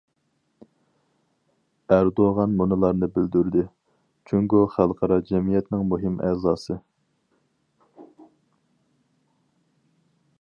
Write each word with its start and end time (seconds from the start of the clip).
ئەردوغان 1.95 2.55
مۇنۇلارنى 2.61 3.09
بىلدۈردى: 3.17 3.65
جۇڭگو 4.31 4.63
خەلقئارا 4.77 5.19
جەمئىيەتنىڭ 5.33 5.85
مۇھىم 5.93 6.19
ئەزاسى. 6.29 6.81